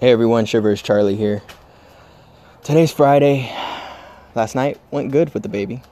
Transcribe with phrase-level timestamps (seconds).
[0.00, 1.42] Hey everyone, Shivers Charlie here.
[2.64, 3.54] Today's Friday.
[4.34, 5.82] Last night went good with the baby.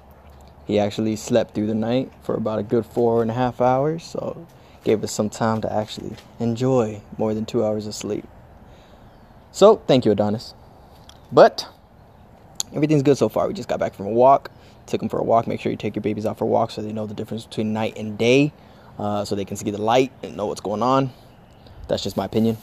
[0.67, 4.03] He actually slept through the night for about a good four and a half hours,
[4.03, 4.47] so
[4.83, 8.27] gave us some time to actually enjoy more than two hours of sleep.
[9.53, 10.55] So, thank you, Adonis.
[11.31, 11.69] But
[12.73, 13.47] everything's good so far.
[13.47, 14.51] We just got back from a walk,
[14.87, 15.47] took them for a walk.
[15.47, 17.45] Make sure you take your babies out for a walk so they know the difference
[17.45, 18.55] between night and day,
[18.99, 21.13] uh, so they can see the light and know what's going on.
[21.89, 22.57] That's just my opinion.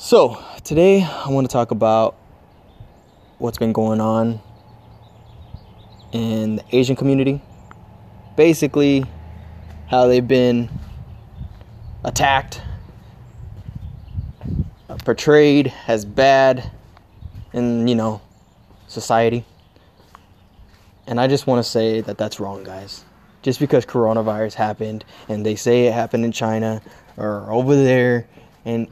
[0.00, 2.14] So, today I want to talk about
[3.38, 4.40] what's been going on
[6.12, 7.42] in the Asian community.
[8.36, 9.04] Basically,
[9.88, 10.70] how they've been
[12.04, 12.62] attacked,
[15.04, 16.70] portrayed as bad
[17.52, 18.20] in, you know,
[18.86, 19.44] society.
[21.08, 23.04] And I just want to say that that's wrong, guys.
[23.42, 26.82] Just because coronavirus happened and they say it happened in China
[27.16, 28.28] or over there
[28.64, 28.86] and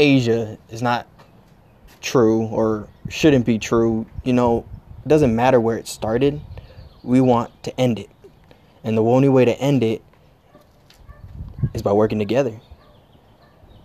[0.00, 1.06] Asia is not
[2.00, 4.66] true or shouldn't be true, you know,
[5.04, 6.40] it doesn't matter where it started.
[7.02, 8.08] We want to end it.
[8.82, 10.02] And the only way to end it
[11.74, 12.58] is by working together.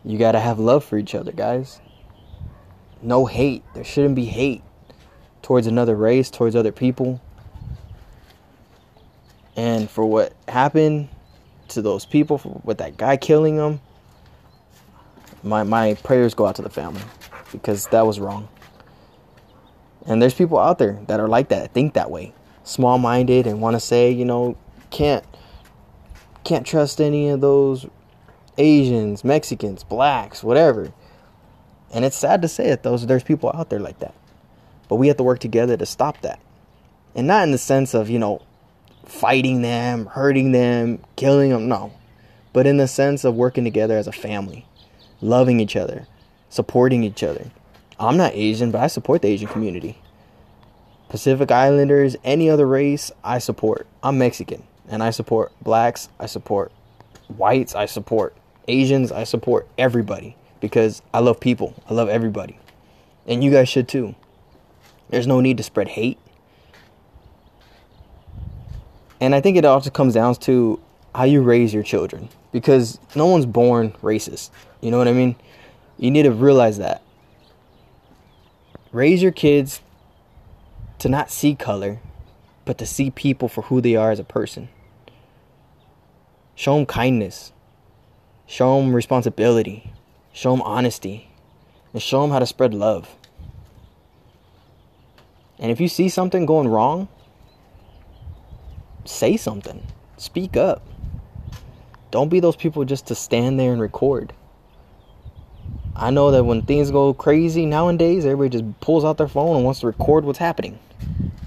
[0.06, 1.82] You got to have love for each other, guys.
[3.02, 3.64] No hate.
[3.74, 4.64] There shouldn't be hate
[5.42, 7.22] towards another race, towards other people.
[9.58, 11.10] And for what happened
[11.70, 13.82] to those people, for with that guy killing them,
[15.46, 17.02] my my prayers go out to the family
[17.52, 18.50] because that was wrong.
[20.08, 23.76] And there's people out there that are like that, think that way, small-minded, and want
[23.76, 24.58] to say, you know,
[24.90, 25.24] can't
[26.44, 27.86] can't trust any of those
[28.58, 30.92] Asians, Mexicans, blacks, whatever.
[31.94, 34.14] And it's sad to say it, those there's people out there like that.
[34.90, 36.40] But we have to work together to stop that.
[37.16, 38.42] And not in the sense of, you know,
[39.06, 41.94] fighting them, hurting them, killing them, no.
[42.54, 44.66] But in the sense of working together as a family
[45.26, 46.08] loving each other,
[46.50, 47.52] supporting each other.
[48.00, 49.98] I'm not Asian, but I support the Asian community.
[51.10, 53.88] Pacific Islanders, any other race, I support.
[54.04, 56.72] I'm Mexican, and I support blacks, I support
[57.28, 58.36] whites, I support
[58.68, 61.74] Asians, I support everybody because I love people.
[61.90, 62.58] I love everybody.
[63.28, 64.16] And you guys should too.
[65.10, 66.18] There's no need to spread hate.
[69.20, 70.80] And I think it also comes down to
[71.14, 74.50] how you raise your children because no one's born racist.
[74.86, 75.36] You know what I mean?
[75.98, 77.02] You need to realize that.
[78.92, 79.82] Raise your kids
[81.00, 81.98] to not see color,
[82.66, 84.70] but to see people for who they are as a person.
[86.54, 87.52] Show them kindness.
[88.46, 89.92] Show them responsibility.
[90.34, 91.32] Show them honesty.
[91.92, 93.16] And show them how to spread love.
[95.58, 97.08] And if you see something going wrong,
[99.04, 99.82] say something.
[100.18, 100.84] Speak up.
[102.12, 104.32] Don't be those people just to stand there and record.
[105.98, 109.66] I know that when things go crazy nowadays, everybody just pulls out their phone and
[109.66, 110.78] wants to record what's happening.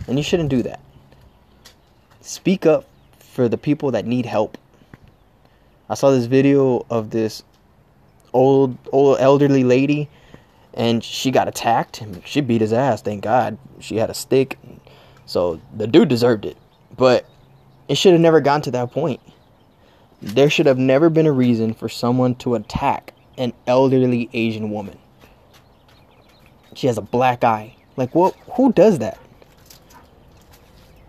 [0.06, 0.80] And you shouldn't do that.
[2.22, 2.86] Speak up
[3.18, 4.56] for the people that need help.
[5.90, 7.42] I saw this video of this
[8.32, 10.08] old old elderly lady
[10.74, 13.56] and she got attacked she beat his ass, thank God.
[13.80, 14.58] She had a stick.
[15.26, 16.56] So the dude deserved it.
[16.96, 17.26] But
[17.88, 19.20] it should have never gotten to that point.
[20.22, 24.98] There should have never been a reason for someone to attack an elderly Asian woman.
[26.74, 27.74] She has a black eye.
[27.96, 29.18] Like what who does that?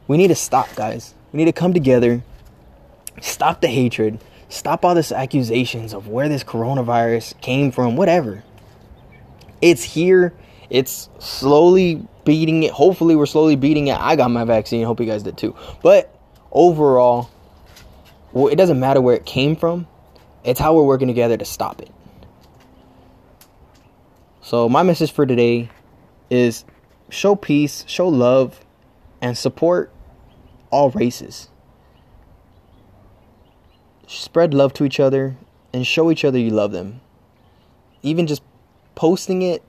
[0.08, 1.14] We need to stop, guys.
[1.32, 2.24] We need to come together.
[3.22, 4.20] Stop the hatred.
[4.50, 8.44] Stop all this accusations of where this coronavirus came from, whatever.
[9.62, 10.34] It's here.
[10.72, 12.72] It's slowly beating it.
[12.72, 14.00] Hopefully, we're slowly beating it.
[14.00, 14.84] I got my vaccine.
[14.86, 15.56] Hope you guys did too.
[15.84, 16.16] But
[16.52, 17.30] overall,
[18.32, 19.88] well, it doesn't matter where it came from.
[20.44, 21.92] It's how we're working together to stop it.
[24.50, 25.70] So, my message for today
[26.32, 26.66] is
[27.10, 28.66] show peace, show love,
[29.22, 29.94] and support
[30.72, 31.50] all races.
[34.08, 35.38] Spread love to each other
[35.72, 37.00] and show each other you love them.
[38.02, 38.42] Even just
[38.96, 39.62] posting it,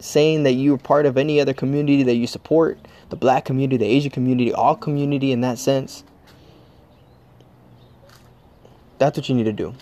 [0.00, 2.80] saying that you're part of any other community that you support
[3.10, 6.02] the black community, the Asian community, all community in that sense.
[8.98, 9.74] That's what you need to do.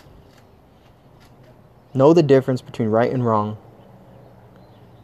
[1.95, 3.56] Know the difference between right and wrong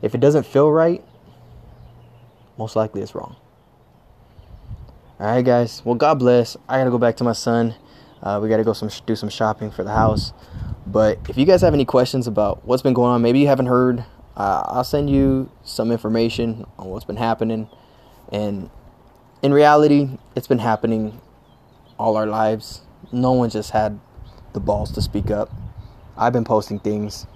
[0.03, 1.05] if it doesn't feel right,
[2.59, 3.37] most likely it's wrong.
[5.19, 5.83] All right, guys.
[5.85, 6.57] Well, God bless.
[6.69, 7.75] I gotta go back to my son.
[8.23, 10.33] Uh, we gotta go some do some shopping for the house.
[10.87, 13.67] But if you guys have any questions about what's been going on, maybe you haven't
[13.67, 14.05] heard,
[14.37, 17.69] uh, I'll send you some information on what's been happening.
[18.33, 18.71] And
[19.43, 21.21] in reality, it's been happening
[21.99, 22.81] all our lives.
[23.13, 24.01] No one just had
[24.53, 25.51] the balls to speak up.
[26.17, 27.27] I've been posting things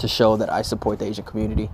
[0.00, 1.70] to show that I support the Asian community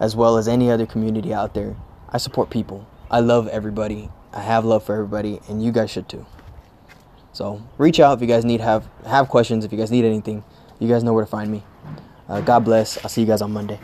[0.00, 1.76] as well as any other community out there.
[2.10, 2.86] I support people.
[3.10, 4.10] I love everybody.
[4.32, 6.26] I have love for everybody, and you guys should too.
[7.32, 9.64] So reach out if you guys need have have questions.
[9.64, 10.44] If you guys need anything,
[10.78, 11.62] you guys know where to find me.
[12.28, 13.02] Uh, God bless.
[13.04, 13.78] I'll see you guys on Monday.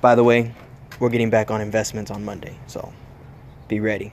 [0.00, 0.54] By the way,
[1.00, 2.92] we're getting back on investments on Monday, so
[3.68, 4.12] be ready.